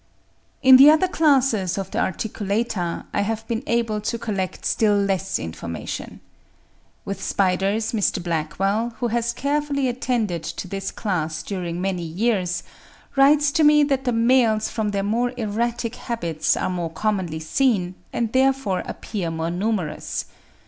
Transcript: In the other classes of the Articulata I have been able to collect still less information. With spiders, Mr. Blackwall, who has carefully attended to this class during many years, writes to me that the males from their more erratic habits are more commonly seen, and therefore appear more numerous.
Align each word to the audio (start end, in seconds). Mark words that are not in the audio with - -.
In 0.63 0.77
the 0.77 0.89
other 0.89 1.07
classes 1.07 1.77
of 1.77 1.91
the 1.91 1.99
Articulata 1.99 3.05
I 3.13 3.21
have 3.21 3.47
been 3.47 3.61
able 3.67 4.01
to 4.01 4.17
collect 4.17 4.65
still 4.65 4.97
less 4.97 5.37
information. 5.37 6.21
With 7.05 7.21
spiders, 7.21 7.91
Mr. 7.91 8.17
Blackwall, 8.19 8.95
who 8.97 9.09
has 9.09 9.31
carefully 9.31 9.87
attended 9.87 10.41
to 10.43 10.67
this 10.67 10.89
class 10.89 11.43
during 11.43 11.79
many 11.79 12.01
years, 12.01 12.63
writes 13.15 13.51
to 13.51 13.63
me 13.63 13.83
that 13.83 14.05
the 14.05 14.11
males 14.11 14.69
from 14.69 14.89
their 14.89 15.03
more 15.03 15.33
erratic 15.37 15.93
habits 15.93 16.57
are 16.57 16.71
more 16.71 16.89
commonly 16.89 17.39
seen, 17.39 17.93
and 18.11 18.33
therefore 18.33 18.81
appear 18.87 19.29
more 19.29 19.51
numerous. 19.51 20.25